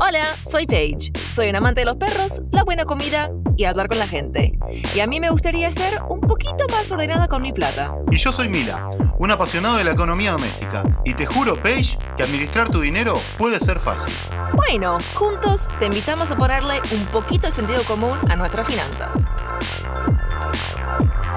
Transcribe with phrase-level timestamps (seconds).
[0.00, 1.10] Hola, soy Paige.
[1.18, 4.56] Soy un amante de los perros, la buena comida y hablar con la gente.
[4.94, 7.96] Y a mí me gustaría ser un poquito más ordenada con mi plata.
[8.08, 10.84] Y yo soy Mila, un apasionado de la economía doméstica.
[11.04, 14.12] Y te juro, Paige, que administrar tu dinero puede ser fácil.
[14.54, 19.24] Bueno, juntos te invitamos a ponerle un poquito de sentido común a nuestras finanzas.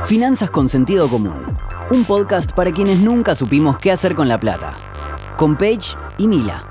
[0.06, 1.58] Finanzas con sentido común.
[1.90, 4.72] Un podcast para quienes nunca supimos qué hacer con la plata.
[5.36, 6.71] Con Paige y Mila.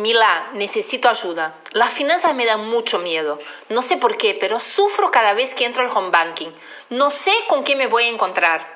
[0.00, 1.54] Mila, necesito ayuda.
[1.72, 3.38] Las finanzas me dan mucho miedo.
[3.68, 6.48] No sé por qué, pero sufro cada vez que entro al home banking.
[6.90, 8.66] No sé con qué me voy a encontrar.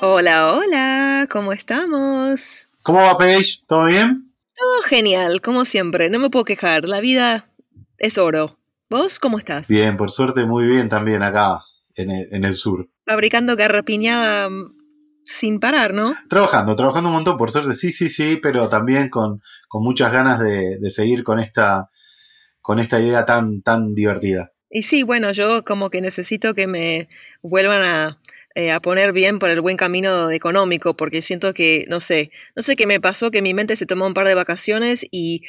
[0.00, 2.68] Hola, hola, ¿cómo estamos?
[2.82, 3.62] ¿Cómo va, Paige?
[3.66, 4.32] ¿Todo bien?
[4.54, 6.84] Todo genial, como siempre, no me puedo quejar.
[6.84, 7.48] La vida
[7.96, 8.58] es oro.
[8.90, 9.68] ¿Vos cómo estás?
[9.68, 11.62] Bien, por suerte muy bien también acá,
[11.96, 12.88] en el, en el sur.
[13.06, 14.48] Fabricando garrapiñada
[15.28, 16.14] sin parar, ¿no?
[16.30, 20.40] Trabajando, trabajando un montón, por suerte, sí, sí, sí, pero también con, con muchas ganas
[20.40, 21.90] de, de, seguir con esta,
[22.62, 24.52] con esta idea tan, tan divertida.
[24.70, 27.10] Y sí, bueno, yo como que necesito que me
[27.42, 28.20] vuelvan a,
[28.54, 32.62] eh, a poner bien por el buen camino económico, porque siento que, no sé, no
[32.62, 35.42] sé qué me pasó, que mi mente se tomó un par de vacaciones y...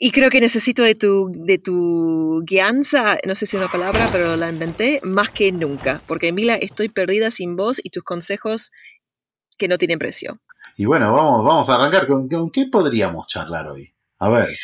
[0.00, 4.08] Y creo que necesito de tu, de tu guianza, no sé si es una palabra,
[4.12, 6.00] pero la inventé más que nunca.
[6.06, 8.70] Porque Mila, estoy perdida sin vos y tus consejos
[9.56, 10.40] que no tienen precio.
[10.76, 12.06] Y bueno, vamos, vamos a arrancar.
[12.06, 13.92] ¿Con, ¿Con, qué podríamos charlar hoy?
[14.20, 14.56] A ver.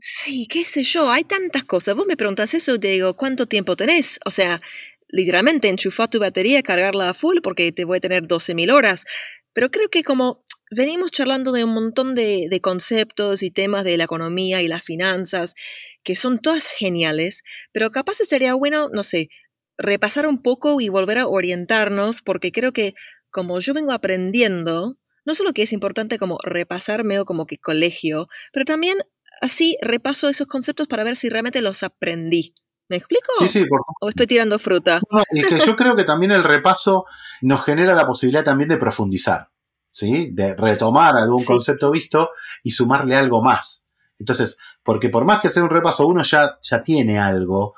[0.00, 1.94] Sí, qué sé yo, hay tantas cosas.
[1.94, 4.18] Vos me preguntas eso y te digo, ¿cuánto tiempo tenés?
[4.24, 4.60] O sea,
[5.08, 9.04] literalmente enchufar tu batería, cargarla a full porque te voy a tener 12.000 horas.
[9.52, 13.96] Pero creo que como venimos charlando de un montón de, de, conceptos y temas de
[13.96, 15.54] la economía y las finanzas,
[16.02, 19.28] que son todas geniales, pero capaz sería bueno, no sé,
[19.76, 22.94] repasar un poco y volver a orientarnos, porque creo que
[23.30, 28.28] como yo vengo aprendiendo, no solo que es importante como repasar medio como que colegio,
[28.52, 28.98] pero también
[29.40, 32.54] así repaso esos conceptos para ver si realmente los aprendí.
[32.88, 33.32] ¿Me explico?
[33.38, 33.96] Sí, sí, por favor.
[34.00, 35.00] ¿O estoy tirando fruta?
[35.10, 37.04] No, es que yo creo que también el repaso
[37.40, 39.48] nos genera la posibilidad también de profundizar.
[39.92, 40.30] ¿Sí?
[40.32, 41.46] De retomar algún sí.
[41.46, 42.30] concepto visto
[42.62, 43.86] y sumarle algo más.
[44.18, 47.74] Entonces, porque por más que hacer un repaso, uno ya, ya tiene algo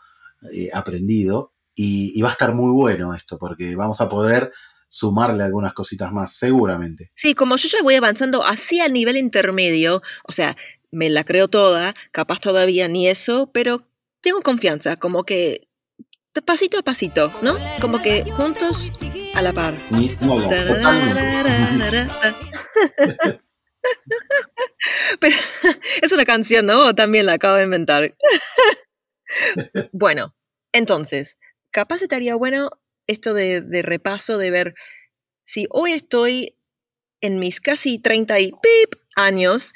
[0.53, 4.53] eh, aprendido y, y, va a estar muy bueno esto, porque vamos a poder
[4.89, 7.13] sumarle algunas cositas más, seguramente.
[7.15, 10.57] Sí, como yo ya voy avanzando así al nivel intermedio, o sea,
[10.91, 13.89] me la creo toda, capaz todavía ni eso, pero
[14.21, 15.69] tengo confianza, como que
[16.45, 17.57] pasito a pasito, ¿no?
[17.81, 18.91] Como que juntos
[19.35, 19.75] a la par.
[19.91, 20.47] Ni, no, no,
[25.21, 25.37] Pero
[26.03, 26.95] es una canción, ¿no?
[26.95, 28.15] También la acabo de inventar.
[29.93, 30.35] bueno,
[30.73, 31.39] entonces,
[31.71, 32.71] capaz estaría bueno
[33.07, 34.75] esto de, de, repaso, de ver
[35.45, 36.57] si hoy estoy
[37.21, 39.75] en mis casi 30 y pip años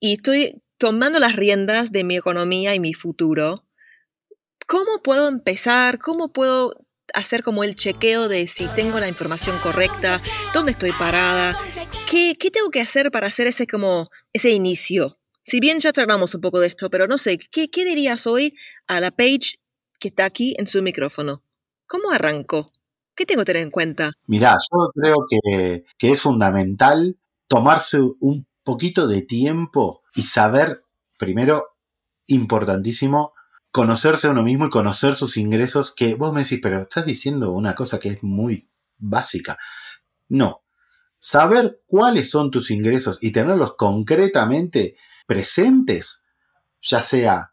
[0.00, 3.66] y estoy tomando las riendas de mi economía y mi futuro,
[4.66, 5.98] ¿cómo puedo empezar?
[5.98, 10.20] ¿Cómo puedo hacer como el chequeo de si tengo la información correcta,
[10.54, 11.56] dónde estoy parada,
[12.08, 15.18] qué, tengo que hacer para hacer ese como ese inicio.
[15.42, 18.54] Si bien ya charlamos un poco de esto, pero no sé, ¿qué, qué dirías hoy
[18.86, 19.58] a la page
[19.98, 21.42] que está aquí en su micrófono?
[21.86, 22.70] ¿Cómo arranco?
[23.14, 24.12] ¿Qué tengo que tener en cuenta?
[24.26, 30.84] Mirá, yo creo que, que es fundamental tomarse un poquito de tiempo y saber,
[31.18, 31.64] primero,
[32.26, 33.32] importantísimo,
[33.72, 37.52] conocerse a uno mismo y conocer sus ingresos, que vos me decís, pero estás diciendo
[37.52, 38.68] una cosa que es muy
[38.98, 39.58] básica.
[40.28, 40.62] No.
[41.18, 44.96] Saber cuáles son tus ingresos y tenerlos concretamente
[45.26, 46.22] presentes,
[46.82, 47.52] ya sea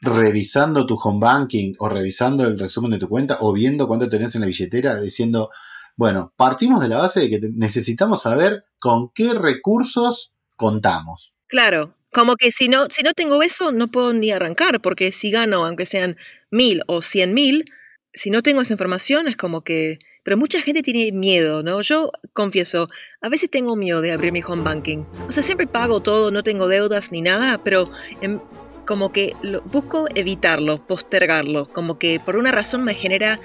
[0.00, 4.34] revisando tu home banking o revisando el resumen de tu cuenta o viendo cuánto tenés
[4.34, 5.50] en la billetera, diciendo,
[5.96, 11.36] bueno, partimos de la base de que necesitamos saber con qué recursos contamos.
[11.46, 15.30] Claro, como que si no, si no tengo eso, no puedo ni arrancar, porque si
[15.30, 16.16] gano, aunque sean
[16.50, 17.64] mil o cien mil,
[18.12, 19.98] si no tengo esa información, es como que.
[20.22, 21.82] Pero mucha gente tiene miedo, ¿no?
[21.82, 22.88] Yo confieso,
[23.20, 25.04] a veces tengo miedo de abrir mi home banking.
[25.28, 27.90] O sea, siempre pago todo, no tengo deudas ni nada, pero
[28.22, 28.40] en,
[28.86, 31.66] como que lo, busco evitarlo, postergarlo.
[31.66, 33.40] Como que por una razón me genera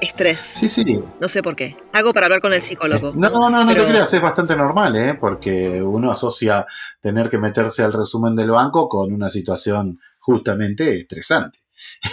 [0.00, 0.40] estrés.
[0.40, 0.84] Sí, sí.
[1.20, 1.76] No sé por qué.
[1.92, 3.12] Hago para hablar con el psicólogo.
[3.14, 3.84] No, no, no, no Pero...
[3.84, 5.14] te creas, es bastante normal, ¿eh?
[5.14, 6.66] Porque uno asocia
[7.00, 11.58] tener que meterse al resumen del banco con una situación justamente estresante.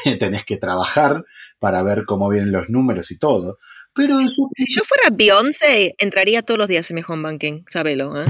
[0.19, 1.23] Tenés que trabajar
[1.59, 3.57] para ver cómo vienen los números y todo.
[3.95, 4.49] Pero eso...
[4.55, 8.25] Si yo fuera Beyoncé, entraría todos los días en mi home banking, sábelo, ¿eh?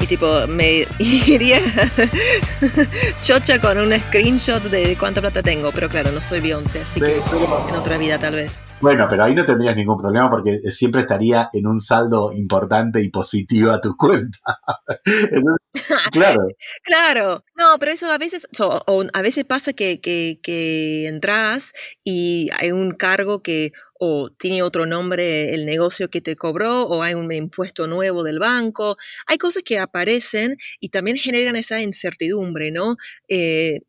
[0.00, 1.60] Y tipo, me iría
[3.22, 5.72] chocha con un screenshot de cuánta plata tengo.
[5.72, 8.62] Pero claro, no soy Beyoncé, así que en otra vida tal vez.
[8.80, 13.08] Bueno, pero ahí no tendrías ningún problema porque siempre estaría en un saldo importante y
[13.10, 14.38] positivo a tu cuenta.
[16.12, 16.40] claro.
[16.82, 17.44] Claro.
[17.56, 21.72] No, pero eso a veces, o a veces pasa que, que, que entras
[22.04, 27.02] y hay un cargo que o tiene otro nombre el negocio que te cobró, o
[27.02, 28.96] hay un impuesto nuevo del banco.
[29.26, 32.96] Hay cosas que aparecen y también generan esa incertidumbre, ¿no?
[33.28, 33.80] Eh,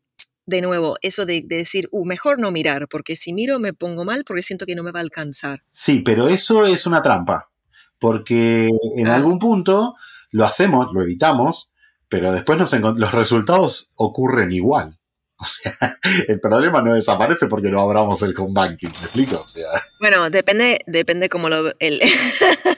[0.48, 4.24] de nuevo, eso de, decir, uh, mejor no mirar, porque si miro me pongo mal
[4.24, 5.62] porque siento que no me va a alcanzar.
[5.68, 7.50] Sí, pero eso es una trampa,
[7.98, 9.94] porque en algún punto
[10.30, 11.70] lo hacemos, lo evitamos,
[12.08, 14.94] pero después los resultados ocurren igual.
[15.40, 15.96] O sea,
[16.26, 19.40] el problema no desaparece porque no abramos el home banking, ¿me explico?
[19.40, 19.68] O sea.
[20.00, 21.72] Bueno, depende, depende cómo lo...
[21.78, 22.00] El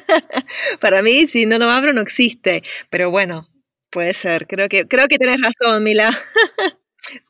[0.80, 2.62] Para mí, si no lo abro, no existe.
[2.90, 3.48] Pero bueno,
[3.88, 4.46] puede ser.
[4.46, 6.10] Creo que, creo que tienes razón, Mila.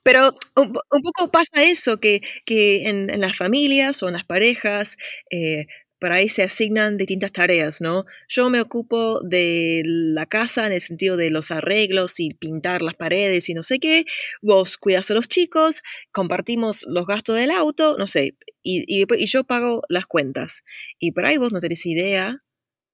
[0.03, 4.97] Pero un, poco pasa eso, que, que en, las familias o en las parejas
[5.31, 5.67] eh,
[6.01, 8.07] para ahí se asignan distintas tareas, ¿no?
[8.29, 12.95] Yo me ocupo de la casa en el sentido de los arreglos y pintar las
[12.95, 14.07] paredes y no sé qué,
[14.43, 19.45] vos cuidas a los chicos, compartimos los gastos del auto, no sé, y, y, yo
[19.45, 20.65] pago las cuentas.
[20.99, 22.43] Y por ahí vos no tenés idea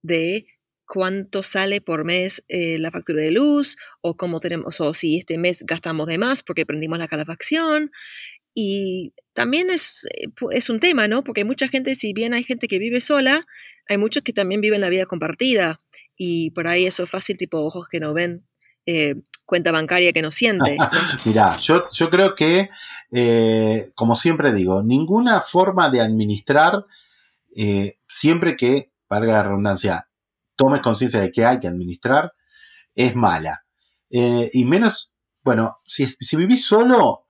[0.02, 0.46] de
[0.86, 5.36] cuánto sale por mes eh, la factura de luz o cómo tenemos o si este
[5.36, 7.90] mes gastamos de más porque prendimos la calefacción
[8.58, 11.22] y también es, eh, es, un tema, ¿no?
[11.22, 13.44] Porque mucha gente, si bien hay gente que vive sola,
[13.86, 15.78] hay muchos que también viven la vida compartida.
[16.16, 18.46] Y por ahí eso es fácil, tipo ojos que no ven,
[18.86, 20.78] eh, cuenta bancaria que no siente.
[21.26, 22.70] Mira, yo, yo creo que,
[23.12, 26.86] eh, como siempre digo, ninguna forma de administrar,
[28.08, 30.05] siempre que, valga la redundancia,
[30.56, 32.32] tomes conciencia de que hay que administrar,
[32.94, 33.64] es mala.
[34.08, 35.12] y menos,
[35.44, 37.26] bueno, si, si vivís solo,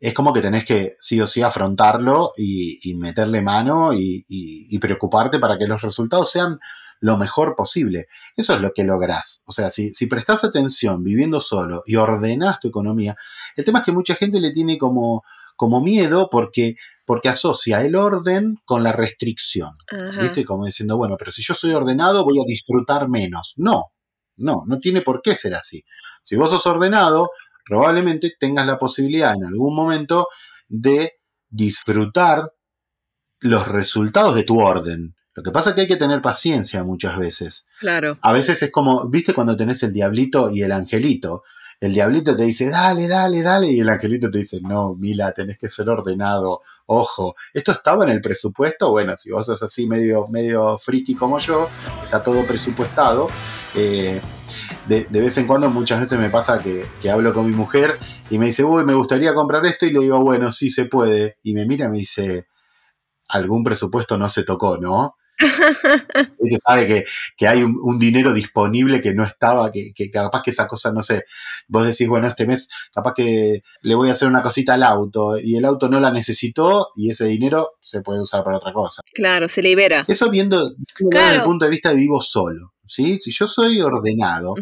[0.00, 5.58] es como que tenés que sí o sí afrontarlo y, meterle mano y, preocuparte para
[5.58, 6.58] que los resultados sean
[7.00, 8.06] lo mejor posible.
[8.36, 9.42] Eso es lo que lográs.
[9.44, 13.16] O sea, si, si prestás atención viviendo solo y ordenás tu economía,
[13.56, 15.24] el tema es que mucha gente le tiene como,
[15.56, 16.76] como miedo porque,
[17.08, 19.70] porque asocia el orden con la restricción.
[20.20, 20.44] ¿Viste?
[20.44, 23.54] Como diciendo, bueno, pero si yo soy ordenado voy a disfrutar menos.
[23.56, 23.92] No,
[24.36, 25.82] no, no tiene por qué ser así.
[26.22, 27.30] Si vos sos ordenado,
[27.64, 30.28] probablemente tengas la posibilidad en algún momento
[30.68, 31.12] de
[31.48, 32.52] disfrutar
[33.40, 35.16] los resultados de tu orden.
[35.32, 37.66] Lo que pasa es que hay que tener paciencia muchas veces.
[37.80, 38.18] Claro.
[38.20, 41.42] A veces es como, viste cuando tenés el diablito y el angelito.
[41.80, 45.58] El diablito te dice, dale, dale, dale, y el angelito te dice, no, Mila, tenés
[45.58, 48.90] que ser ordenado, ojo, ¿esto estaba en el presupuesto?
[48.90, 51.68] Bueno, si vos sos así medio, medio friki como yo,
[52.02, 53.28] está todo presupuestado.
[53.76, 54.20] Eh,
[54.88, 57.96] de, vez en cuando, muchas veces me pasa que, hablo con mi mujer
[58.28, 61.36] y me dice, uy, me gustaría comprar esto y le digo, bueno, sí se puede.
[61.44, 62.48] Y me mira y me dice,
[63.28, 65.17] algún presupuesto no se tocó, ¿no?
[65.38, 67.04] Ella sabe
[67.36, 71.24] que, hay un, dinero disponible que no estaba, que, capaz que esa cosa, no sé,
[71.68, 75.38] vos decís, bueno, este mes capaz que le voy a hacer una cosita al auto
[75.38, 79.02] y el auto no la necesitó y ese dinero se puede usar para otra cosa.
[79.14, 80.04] Claro, se libera.
[80.08, 82.74] Eso viendo desde el punto de vista de vivo solo.
[82.90, 83.18] ¿Sí?
[83.20, 84.54] Si yo soy ordenado,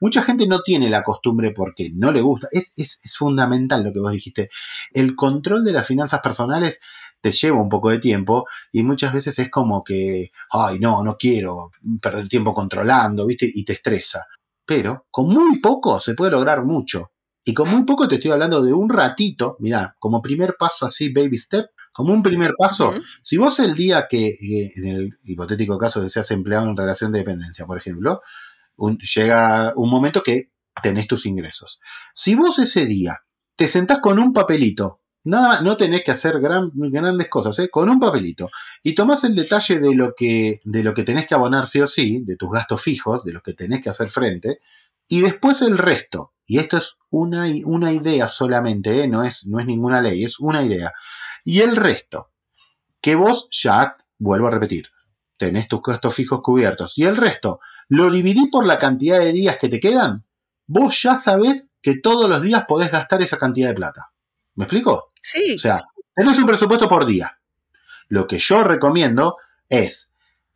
[0.00, 2.46] mucha gente no tiene la costumbre porque no le gusta.
[2.52, 4.48] Es, es, es, fundamental lo que vos dijiste.
[4.92, 6.80] El control de las finanzas personales
[7.24, 11.16] te lleva un poco de tiempo y muchas veces es como que, ay, no, no
[11.16, 13.50] quiero perder tiempo controlando, ¿viste?
[13.50, 14.26] Y te estresa.
[14.66, 17.12] Pero con muy poco se puede lograr mucho.
[17.42, 21.10] Y con muy poco te estoy hablando de un ratito, mirá, como primer paso así,
[21.14, 21.64] baby step,
[21.94, 24.36] como un primer paso, si vos el día que,
[24.76, 28.20] en el hipotético caso de seas empleado en relación de dependencia, por ejemplo,
[29.14, 30.50] llega un momento que
[30.82, 31.80] tenés tus ingresos.
[32.12, 33.20] Si vos ese día
[33.56, 37.70] te sentás con un papelito Nada, no tenés que hacer grandes cosas, ¿eh?
[37.70, 38.50] con un papelito.
[38.82, 41.86] Y tomás el detalle de lo, que, de lo que tenés que abonar sí o
[41.86, 44.58] sí, de tus gastos fijos, de los que tenés que hacer frente,
[45.08, 46.34] y después el resto.
[46.46, 49.08] Y esto es una, una idea solamente, ¿eh?
[49.08, 50.92] no, es, no es ninguna ley, es una idea.
[51.42, 52.30] Y el resto,
[53.00, 54.88] que vos ya, vuelvo a repetir,
[55.38, 56.98] tenés tus gastos fijos cubiertos.
[56.98, 60.26] Y el resto, lo dividí por la cantidad de días que te quedan.
[60.66, 64.13] Vos ya sabés que todos los días podés gastar esa cantidad de plata.
[64.56, 65.08] ¿Me explico?
[65.18, 65.54] Sí.
[65.54, 65.80] O sea,
[66.14, 67.38] tenés un presupuesto por día.
[68.08, 69.36] Lo que yo recomiendo
[69.68, 70.10] es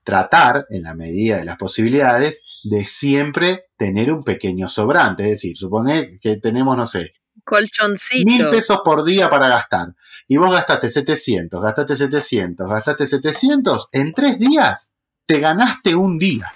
[0.05, 5.25] tratar, en la medida de las posibilidades, de siempre tener un pequeño sobrante.
[5.25, 7.15] Es decir, supone que tenemos, no sé,
[7.45, 8.31] colchoncito.
[8.31, 9.95] Mil pesos por día para gastar.
[10.29, 13.89] Y vos gastaste 700, gastaste 700, gastaste 700.
[13.93, 14.93] En tres días
[15.27, 16.53] te ganaste un día.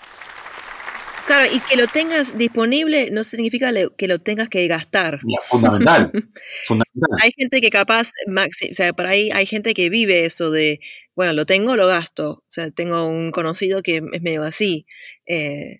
[1.26, 5.20] Claro, y que lo tengas disponible no significa que lo tengas que gastar.
[5.24, 6.10] Ya, fundamental,
[6.66, 7.18] fundamental.
[7.22, 10.80] Hay gente que capaz, maxi- o sea, por ahí hay gente que vive eso de,
[11.14, 12.30] bueno, lo tengo, lo gasto.
[12.30, 14.86] O sea, tengo un conocido que es medio así.
[15.26, 15.78] eh,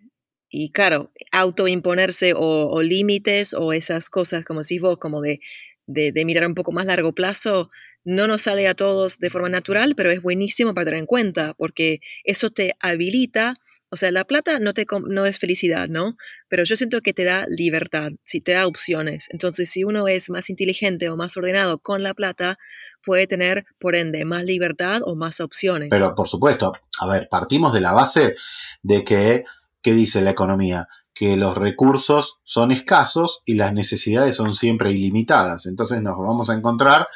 [0.55, 5.41] y claro, autoimponerse o, o límites o esas cosas, como decís vos, como de,
[5.87, 7.71] de, de mirar un poco más largo plazo,
[8.05, 11.55] no nos sale a todos de forma natural, pero es buenísimo para tener en cuenta,
[11.55, 13.57] porque eso te habilita.
[13.93, 16.17] O sea, la plata no, te, no es felicidad, ¿no?
[16.49, 19.29] Pero yo siento que te da libertad, si te da opciones.
[19.29, 22.59] Entonces, si uno es más inteligente o más ordenado con la plata,
[23.05, 25.91] puede tener, por ende, más libertad o más opciones.
[25.91, 28.35] Pero por supuesto, a ver, partimos de la base
[28.83, 29.45] de que,
[29.83, 30.89] ¿qué dice la economía?
[31.13, 35.67] Que los recursos son escasos y las necesidades son siempre ilimitadas.
[35.67, 37.09] Entonces nos vamos a encontrar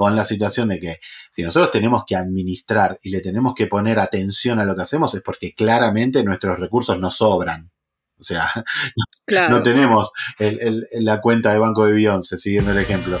[0.00, 0.96] con la situación de que
[1.30, 5.14] si nosotros tenemos que administrar y le tenemos que poner atención a lo que hacemos
[5.14, 7.70] es porque claramente nuestros recursos no sobran.
[8.18, 8.46] O sea,
[9.26, 9.56] claro.
[9.56, 13.18] no tenemos el- el- la cuenta de banco de Beyoncé, siguiendo el ejemplo.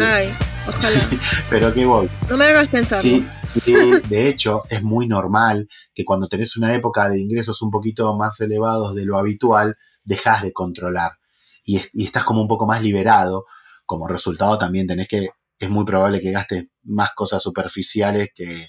[0.00, 0.32] Ay,
[0.66, 1.00] ojalá.
[1.50, 2.08] Pero que voy.
[2.30, 3.02] No me hagas pensarlo.
[3.02, 3.26] Sí,
[3.62, 3.74] sí,
[4.08, 8.40] de hecho es muy normal que cuando tenés una época de ingresos un poquito más
[8.40, 11.18] elevados de lo habitual, dejas de controlar
[11.62, 13.44] y, es- y estás como un poco más liberado.
[13.84, 15.28] Como resultado también tenés que,
[15.60, 18.66] es muy probable que gastes más cosas superficiales que,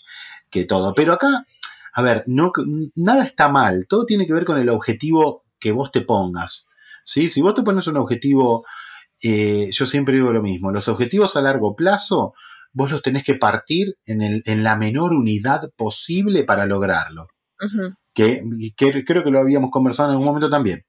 [0.51, 0.93] que todo.
[0.93, 1.45] Pero acá,
[1.93, 2.51] a ver, no,
[2.95, 6.67] nada está mal, todo tiene que ver con el objetivo que vos te pongas.
[7.05, 7.29] ¿sí?
[7.29, 8.63] Si vos te pones un objetivo,
[9.23, 12.33] eh, yo siempre digo lo mismo, los objetivos a largo plazo
[12.73, 17.27] vos los tenés que partir en, el- en la menor unidad posible para lograrlo.
[18.13, 18.43] Que,
[18.75, 20.83] que creo que lo habíamos conversado en algún momento también.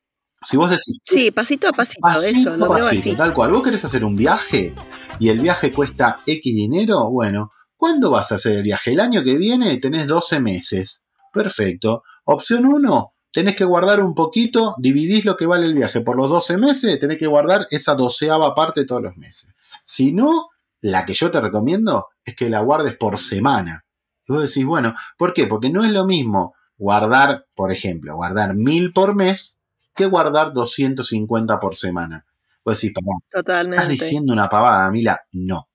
[0.45, 3.17] Si vos decís, Sí, pasito a pasito, pasito eso, lo veo pasito, así.
[3.17, 4.75] tal cual, vos querés hacer un viaje
[5.19, 8.93] y el viaje cuesta X dinero, bueno, ¿cuándo vas a hacer el viaje?
[8.93, 11.03] El año que viene tenés 12 meses.
[11.33, 12.03] Perfecto.
[12.25, 16.29] Opción 1, tenés que guardar un poquito, dividís lo que vale el viaje por los
[16.29, 19.55] 12 meses, tenés que guardar esa doceava parte todos los meses.
[19.85, 20.49] Si no,
[20.81, 23.85] la que yo te recomiendo es que la guardes por semana.
[24.27, 25.47] Y vos decís, bueno, ¿por qué?
[25.47, 29.59] Porque no es lo mismo guardar, por ejemplo, guardar mil por mes
[29.95, 32.25] que guardar 250 por semana.
[32.65, 33.89] Vos decís, papá, ¿estás Totalmente.
[33.89, 35.21] diciendo una pavada, Mila?
[35.33, 35.69] No,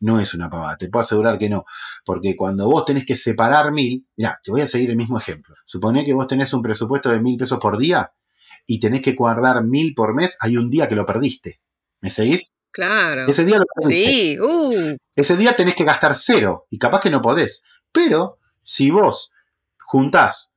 [0.00, 1.64] no es una pavada, te puedo asegurar que no.
[2.04, 5.54] Porque cuando vos tenés que separar mil, mira, te voy a seguir el mismo ejemplo.
[5.66, 8.12] Suponé que vos tenés un presupuesto de mil pesos por día
[8.66, 11.60] y tenés que guardar mil por mes, hay un día que lo perdiste.
[12.00, 12.52] ¿Me seguís?
[12.70, 13.26] Claro.
[13.26, 14.10] Ese día lo perdiste.
[14.10, 17.64] Sí, uh, Ese día tenés que gastar cero y capaz que no podés.
[17.92, 19.30] Pero si vos
[19.84, 20.52] juntás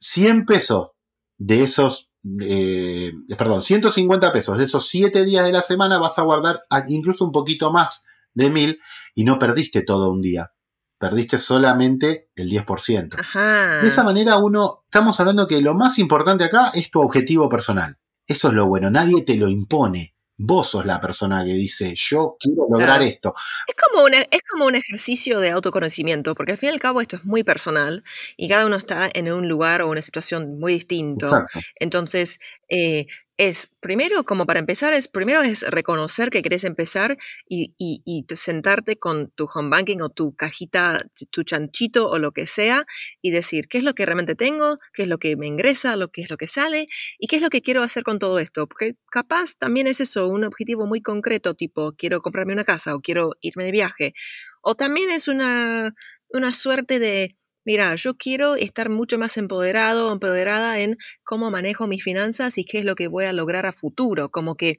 [0.00, 0.90] 100 pesos
[1.38, 2.05] de esos,
[2.40, 7.24] eh, perdón, 150 pesos de esos 7 días de la semana, vas a guardar incluso
[7.24, 8.04] un poquito más
[8.34, 8.78] de 1000
[9.14, 10.52] y no perdiste todo un día.
[10.98, 13.16] Perdiste solamente el 10%.
[13.18, 13.80] ajá.
[13.82, 17.98] De esa manera uno, estamos hablando que lo más importante acá es tu objetivo personal.
[18.26, 20.15] Eso es lo bueno, nadie te lo impone.
[20.38, 23.04] Vos sos la persona que dice, yo quiero lograr Claro.
[23.04, 23.34] esto.
[23.66, 27.00] Es como, un, es como un ejercicio de autoconocimiento, porque al fin y al cabo
[27.00, 28.04] esto es muy personal
[28.36, 31.24] y cada uno está en un lugar o una situación muy distinto.
[31.26, 31.60] Exacto.
[31.80, 32.38] Entonces,
[32.68, 33.06] eh,
[33.38, 38.22] es primero, como para empezar, es primero es reconocer que querés empezar y, y- y
[38.24, 42.86] te- sentarte con tu home banking o tu cajita, tu chanchito o lo que sea
[43.20, 46.08] y decir qué es lo que realmente tengo, qué es lo que me ingresa, lo
[46.10, 46.86] que es lo que sale
[47.18, 48.66] y qué es lo que quiero hacer con todo esto.
[48.68, 53.00] Porque capaz también es eso, un objetivo muy concreto, tipo quiero comprarme una casa o
[53.00, 54.14] quiero irme de viaje.
[54.62, 55.94] O también es una,
[56.28, 62.02] una suerte de, mira, yo quiero estar mucho más empoderado empoderada en cómo manejo mis
[62.02, 64.30] finanzas y qué es lo que voy a lograr a futuro.
[64.30, 64.78] Como que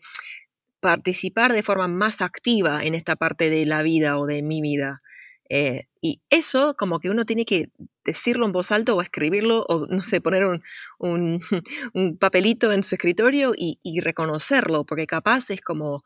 [0.79, 5.01] participar de forma más activa en esta parte de la vida o de mi vida.
[5.50, 7.70] Eh, y eso como que uno tiene que
[8.03, 10.46] decirlo en voz alta o escribirlo o no sé, poner
[11.00, 11.41] un,
[12.20, 16.03] papelito en su escritorio y, reconocerlo, porque capaz es como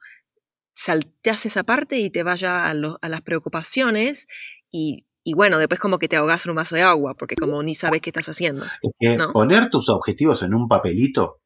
[0.73, 4.27] salteas esa parte y te vaya a las preocupaciones
[4.71, 7.61] y, y bueno, después como que te ahogas en un vaso de agua, porque como
[7.63, 8.65] ni sabes qué estás haciendo.
[8.81, 9.31] Es que ¿no?
[9.31, 11.39] poner tus objetivos en un papelito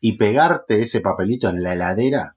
[0.00, 2.36] y pegarte ese papelito en la heladera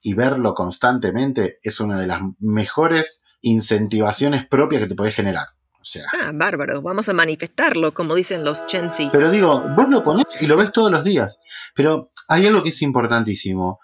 [0.00, 5.46] y verlo constantemente es una de las mejores incentivaciones propias que te podés generar.
[5.80, 9.08] O sea, Ah, bárbaro, vamos a manifestarlo, como dicen los Z.
[9.12, 11.40] pero digo, vos lo ponés y lo ves todos los días.
[11.74, 13.80] Pero hay algo que es importantísimo.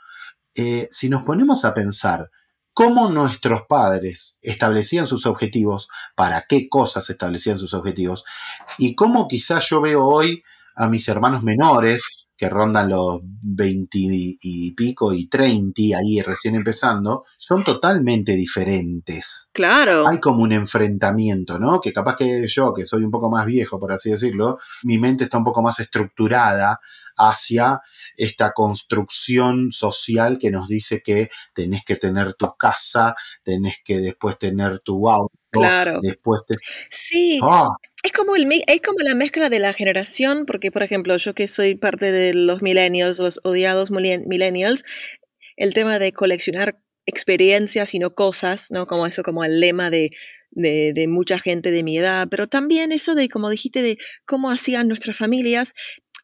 [0.55, 2.31] Eh, si nos ponemos a pensar
[2.75, 8.25] cómo nuestros padres establecían sus objetivos, para qué cosas establecían sus objetivos,
[8.77, 10.43] y cómo quizás yo veo hoy
[10.77, 17.25] a mis hermanos menores, que rondan los 20 y pico y 30, ahí recién empezando,
[17.39, 19.49] son totalmente diferentes.
[19.53, 20.09] Claro.
[20.09, 21.81] Hay como un enfrentamiento, ¿no?
[21.81, 25.25] Que capaz que yo, que soy un poco más viejo, por así decirlo, mi mente
[25.25, 26.81] está un poco más estructurada
[27.17, 27.81] hacia
[28.17, 34.39] esta construcción social que nos dice que tenés que tener tu casa, tenés que después
[34.39, 36.01] tener tu auto, Claro.
[36.03, 36.57] después te...
[36.91, 37.41] Sí.
[37.43, 37.69] ¡Ah!
[38.03, 41.49] Es como, el, es como la mezcla de la generación, porque por ejemplo, yo que
[41.49, 44.85] soy parte de los millennials, los odiados millen- millennials,
[45.57, 48.87] el tema de coleccionar experiencias y no cosas, ¿no?
[48.87, 50.11] Como eso, como el lema de,
[50.51, 54.51] de, de mucha gente de mi edad, pero también eso de, como dijiste, de cómo
[54.51, 55.75] hacían nuestras familias.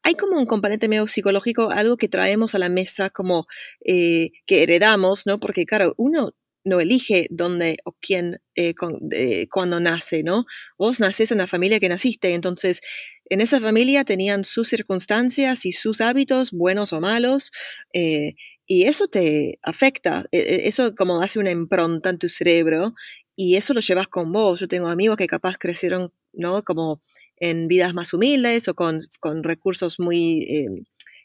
[0.02, 3.46] Hay como un componente medio psicológico, algo que traemos a la mesa como
[3.84, 5.38] eh, que heredamos, ¿no?
[5.40, 10.44] Porque claro, uno no elige dónde o quién eh, con- eh, cuando nace, ¿no?
[10.78, 12.80] vos nacés en la familia que naciste, entonces
[13.26, 17.50] en esa familia tenían sus circunstancias y sus hábitos, buenos o malos,
[17.94, 18.34] eh,
[18.66, 22.94] y eso te afecta, e- e- eso como hace una impronta en tu cerebro
[23.36, 24.60] y eso lo llevas con vos.
[24.60, 26.62] Yo tengo amigos que capaz crecieron, ¿no?
[26.64, 27.00] Como
[27.40, 30.42] en vidas más humildes o con, con recursos muy...
[30.44, 30.68] eh,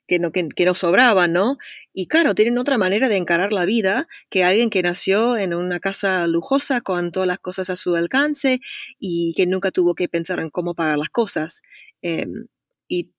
[0.07, 1.57] que no, que, que no sobraban, ¿no?
[1.93, 5.79] Y claro, tienen otra manera de encarar la vida que alguien que nació en una
[5.79, 8.59] casa lujosa con todas las cosas a su alcance
[8.99, 11.61] y que nunca tuvo que pensar en cómo pagar las cosas.
[12.03, 12.27] Eh,
[12.87, 13.13] y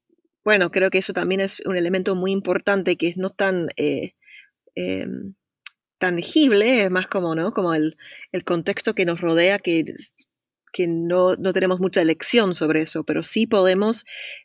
[0.45, 4.13] bueno, creo que eso también es un elemento muy importante que es no tan eh,
[5.99, 7.53] tangible, es más como, ¿no?
[7.53, 7.97] Como el,
[8.33, 9.85] el contexto que nos rodea, que,
[10.77, 14.05] que no, no tenemos mucha elección sobre eso, pero sí podemos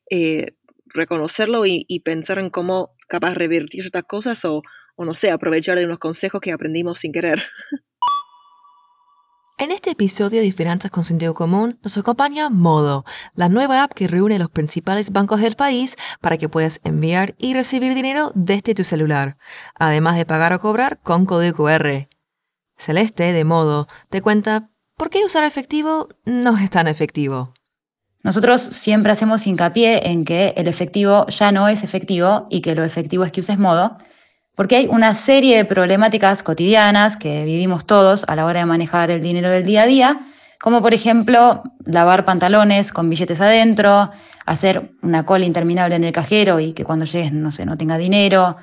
[0.10, 4.62] eh, reconocerlo y, pensar en cómo capaz revertir estas cosas o,
[4.96, 7.44] o, no sé, aprovechar de unos consejos que aprendimos sin querer.
[9.58, 13.04] En este episodio de Finanzas con Sentido Común nos acompaña Modo,
[13.36, 17.54] la nueva app que reúne los principales bancos del país para que puedas enviar y
[17.54, 19.38] recibir dinero desde tu celular,
[19.76, 22.08] además de pagar o cobrar con código QR.
[22.78, 24.71] Celeste, de Modo, te cuenta
[25.02, 27.56] por qué usar efectivo no es tan efectivo.
[28.22, 32.84] Nosotros siempre hacemos hincapié en que el efectivo ya no es efectivo y que lo
[32.84, 33.98] efectivo es que uses Modo,
[34.54, 39.10] porque hay una serie de problemáticas cotidianas que vivimos todos a la hora de manejar
[39.10, 40.20] el dinero del día a día,
[40.62, 44.12] como por ejemplo lavar pantalones con billetes adentro,
[44.46, 47.98] hacer una cola interminable en el cajero y que cuando llegues, no sé, no tenga
[47.98, 48.56] dinero,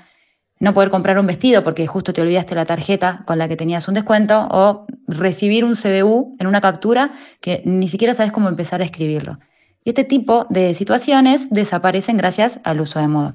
[0.60, 3.88] no poder comprar un vestido porque justo te olvidaste la tarjeta con la que tenías
[3.88, 8.80] un descuento, o recibir un CBU en una captura que ni siquiera sabes cómo empezar
[8.80, 9.38] a escribirlo.
[9.84, 13.34] Y este tipo de situaciones desaparecen gracias al uso de modo.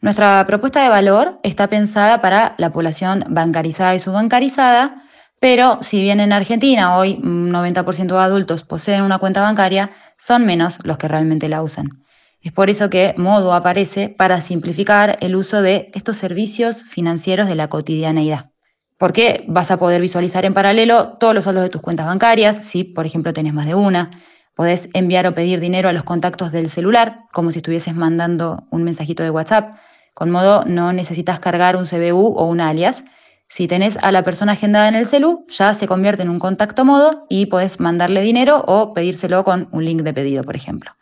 [0.00, 5.02] Nuestra propuesta de valor está pensada para la población bancarizada y subbancarizada,
[5.40, 10.46] pero si bien en Argentina hoy un 90% de adultos poseen una cuenta bancaria, son
[10.46, 12.05] menos los que realmente la usan.
[12.46, 17.56] Es por eso que Modo aparece para simplificar el uso de estos servicios financieros de
[17.56, 18.52] la cotidianeidad.
[18.98, 22.84] Porque vas a poder visualizar en paralelo todos los saldos de tus cuentas bancarias, si
[22.84, 24.10] por ejemplo tenés más de una.
[24.54, 28.84] Podés enviar o pedir dinero a los contactos del celular, como si estuvieses mandando un
[28.84, 29.74] mensajito de WhatsApp.
[30.14, 33.02] Con modo no necesitas cargar un CBU o un alias.
[33.48, 36.84] Si tenés a la persona agendada en el celu, ya se convierte en un contacto
[36.84, 40.92] modo y podés mandarle dinero o pedírselo con un link de pedido, por ejemplo.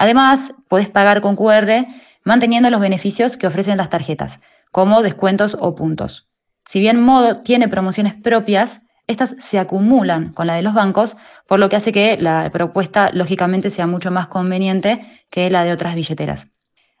[0.00, 1.86] Además, podés pagar con QR
[2.24, 4.40] manteniendo los beneficios que ofrecen las tarjetas,
[4.72, 6.26] como descuentos o puntos.
[6.64, 11.58] Si bien Modo tiene promociones propias, estas se acumulan con la de los bancos, por
[11.58, 15.94] lo que hace que la propuesta lógicamente sea mucho más conveniente que la de otras
[15.94, 16.48] billeteras.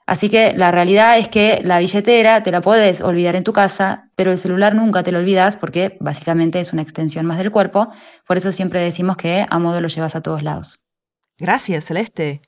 [0.04, 4.10] Así que la realidad es que la billetera te la puedes olvidar en tu casa,
[4.14, 7.88] pero el celular nunca te lo olvidas porque básicamente es una extensión más del cuerpo,
[8.26, 10.80] por eso siempre decimos que a modo lo llevas a todos lados.
[11.38, 12.42] Gracias, Celeste.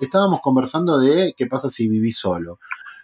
[0.00, 2.58] Estábamos conversando de qué pasa si vivís solo.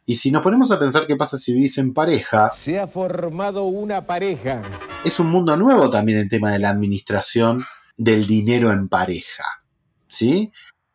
[0.05, 3.65] Y si nos ponemos a pensar qué pasa si vivís en pareja, Se ha formado
[3.65, 4.63] una pareja.
[5.05, 7.65] es un mundo nuevo también el tema de la administración
[7.97, 9.45] del dinero en pareja.
[10.09, 10.53] ¿Sí?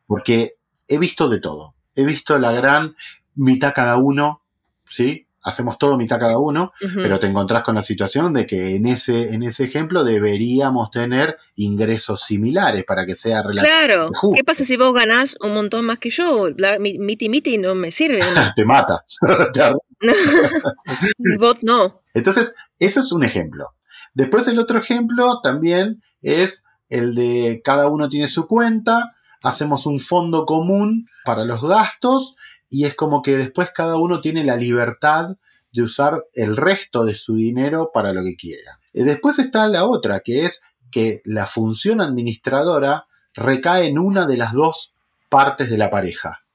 [0.08, 0.56] Porque
[0.88, 1.76] he visto de todo.
[1.96, 2.96] He visto la gran
[3.36, 4.42] mitad cada uno,
[4.86, 5.28] ¿sí?
[5.44, 9.34] Hacemos todo mitad cada uno, pero te encontrás con la situación de que en ese,
[9.34, 13.74] en ese ejemplo deberíamos tener ingresos similares para que sea relativo.
[13.74, 14.10] Claro.
[14.14, 14.36] justo.
[14.36, 16.50] ¿Qué pasa si vos ganás un montón más que yo?
[16.58, 18.20] La, mi, miti miti no me sirve.
[18.56, 19.04] Te mata.
[21.40, 22.02] Vos no.
[22.14, 23.74] Entonces, eso es un ejemplo.
[24.14, 30.00] Después el otro ejemplo también es el de cada uno tiene su cuenta, hacemos un
[30.00, 32.36] fondo común para los gastos
[32.72, 35.36] y es como que después cada uno tiene la libertad
[35.74, 38.80] de usar el resto de su dinero para lo que quiera.
[38.94, 44.38] Y después está la otra, que es que la función administradora recae en una de
[44.38, 44.94] las dos
[45.30, 46.46] partes de la pareja.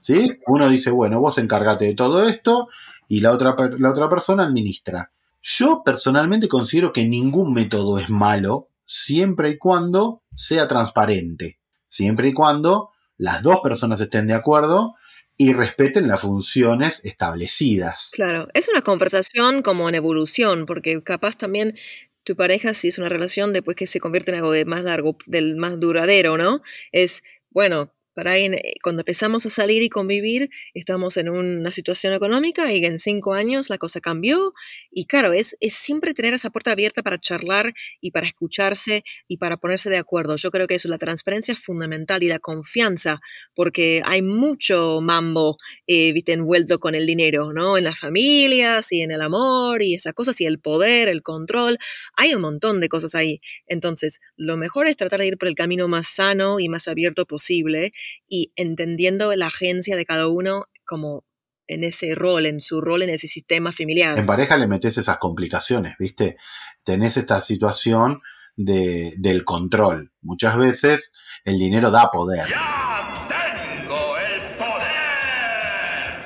[0.00, 0.38] ¿sí?
[0.46, 2.68] Uno dice, bueno, vos encárgate de todo esto
[3.06, 5.12] y la otra, la otra persona administra.
[5.42, 11.58] Yo personalmente considero que ningún método es malo siempre y cuando sea transparente,
[11.90, 14.94] siempre y cuando las dos personas estén de acuerdo
[15.40, 18.10] y respeten las funciones establecidas.
[18.12, 21.78] Claro, es una conversación como en evolución, porque capaz también
[22.24, 25.16] tu pareja, si es una relación después que se convierte en algo de más largo,
[25.24, 26.60] del más duradero, ¿no?
[26.92, 27.94] Es, bueno,
[28.28, 32.98] ahí, eh, cuando empezamos a salir y convivir, estamos en una situación económica y en
[32.98, 34.54] cinco años la cosa cambió.
[34.90, 39.36] Y claro, es, es siempre tener esa puerta abierta para charlar y para escucharse y
[39.36, 40.36] para ponerse de acuerdo.
[40.36, 43.20] Yo creo que eso, la transparencia es fundamental y la confianza,
[43.54, 45.56] porque hay mucho mambo
[45.86, 47.76] eh, envuelto con el dinero, ¿no?
[47.76, 51.78] En las familias y en el amor y esas cosas y el poder, el control.
[52.16, 53.40] Hay un montón de cosas ahí.
[53.66, 57.26] Entonces, lo mejor es tratar de ir por el camino más sano y más abierto
[57.26, 57.92] posible
[58.28, 61.24] y entendiendo la agencia de cada uno como
[61.66, 64.18] en ese rol, en su rol en ese sistema familiar.
[64.18, 66.36] En pareja le metes esas complicaciones, ¿viste?
[66.84, 68.20] Tenés esta situación
[68.56, 70.12] de, del control.
[70.20, 71.12] Muchas veces
[71.44, 72.48] el dinero da poder,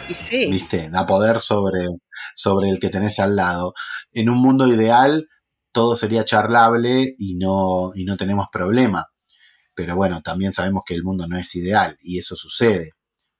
[0.08, 0.90] Y sí, ¿viste?
[0.90, 1.86] Da poder sobre,
[2.34, 3.74] sobre el que tenés al lado.
[4.12, 5.28] En un mundo ideal
[5.72, 9.06] todo sería charlable y no, y no tenemos problema.
[9.74, 12.92] Pero bueno, también sabemos que el mundo no es ideal y eso sucede.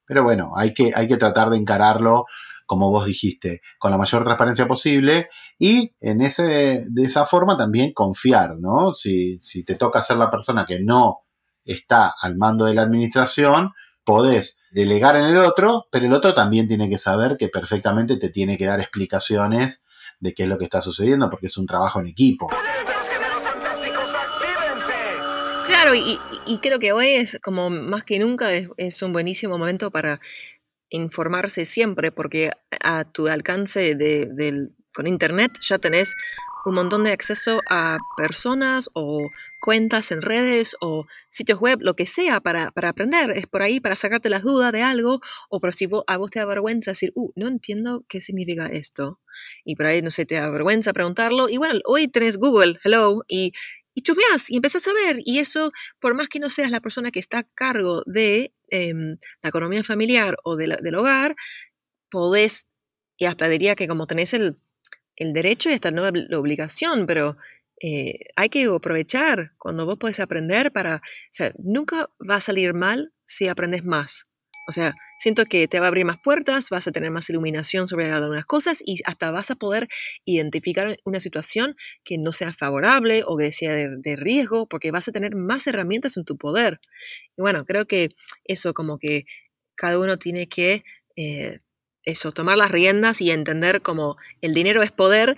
[0.05, 2.25] Pero bueno, hay que, hay que tratar de encararlo,
[2.65, 7.93] como vos dijiste, con la mayor transparencia posible y en ese, de esa forma también
[7.93, 8.93] confiar, ¿no?
[8.93, 11.21] Si, si te toca ser la persona que no
[11.63, 13.71] está al mando de la administración,
[14.03, 18.29] podés delegar en el otro, pero el otro también tiene que saber que perfectamente te
[18.29, 19.81] tiene que dar explicaciones
[20.19, 22.49] de qué es lo que está sucediendo, porque es un trabajo en equipo.
[25.85, 29.57] Claro, y, y- creo que hoy es como más que nunca es, es un buenísimo
[29.57, 30.19] momento para
[30.89, 32.51] informarse siempre, porque
[32.83, 36.15] a tu alcance de, del- con internet ya tenés
[36.65, 39.29] un montón de acceso a personas o
[39.61, 43.31] cuentas en redes o sitios web, lo que sea, para, para aprender.
[43.31, 45.19] Es por ahí para sacarte las dudas de algo
[45.49, 48.67] o por si vos, a vos te da vergüenza decir, uh, no entiendo qué significa
[48.67, 49.19] esto.
[49.63, 51.49] Y por ahí, no sé, te da vergüenza preguntarlo.
[51.49, 53.51] Y bueno, hoy tenés Google, hello, y,
[53.95, 55.19] y chusmeás y empezás a ver.
[55.25, 59.17] Y eso, por más que no seas la persona que está a cargo de em,
[59.41, 61.35] la economía familiar o del hogar,
[62.09, 62.67] podés,
[63.17, 64.57] y hasta diría que como tenés el,
[65.15, 67.37] el derecho y hasta no la obligación, pero
[67.81, 72.73] eh, hay que aprovechar cuando vos podés aprender para, o sea, nunca va a salir
[72.73, 74.27] mal si aprendes más.
[74.67, 77.87] O sea, siento que te va a abrir más puertas, vas a tener más iluminación
[77.87, 79.87] sobre algunas cosas y hasta vas a poder
[80.25, 85.11] identificar una situación que no sea favorable o que sea de, riesgo, porque vas a
[85.11, 86.79] tener más herramientas en tu poder.
[87.37, 88.09] Y bueno, creo que
[88.45, 89.25] eso como que
[89.75, 90.83] cada uno tiene que
[91.15, 91.59] eh,
[92.03, 95.37] eso, tomar las riendas y entender como el dinero es poder,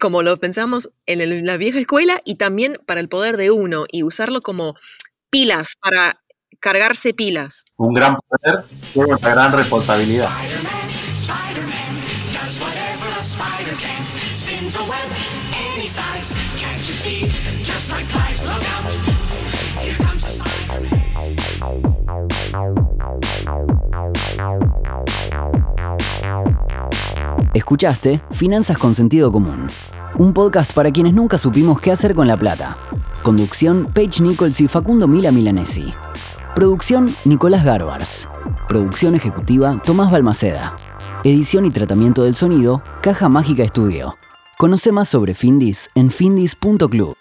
[0.00, 4.02] como lo pensamos en la vieja escuela, y también para el poder de uno, y
[4.02, 4.74] usarlo como
[5.30, 6.20] pilas para
[6.60, 7.64] cargarse pilas.
[7.76, 10.28] Un gran poder lleva una gran responsabilidad.
[27.54, 29.66] Escuchaste Finanzas con Sentido Común,
[30.18, 32.76] un podcast para quienes nunca supimos qué hacer con la plata.
[33.22, 35.92] Conducción Paige Nichols y Facundo Mila Milanesi.
[36.54, 38.28] Producción Nicolás Garbars.
[38.68, 40.74] Producción ejecutiva Tomás Balmaceda.
[41.22, 44.16] Edición y tratamiento del sonido Caja Mágica Estudio.
[44.58, 47.19] Conoce más sobre Findis en findis.club.